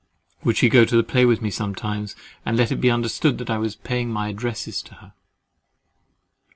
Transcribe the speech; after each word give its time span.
—"Would 0.43 0.57
she 0.57 0.67
go 0.67 0.83
to 0.83 0.97
the 0.97 1.03
play 1.03 1.27
with 1.27 1.43
me 1.43 1.51
sometimes, 1.51 2.15
and 2.43 2.57
let 2.57 2.71
it 2.71 2.77
be 2.77 2.89
understood 2.89 3.37
that 3.37 3.51
I 3.51 3.59
was 3.59 3.75
paying 3.75 4.09
my 4.09 4.29
addresses 4.29 4.81
to 4.81 4.95
her?" 4.95 5.13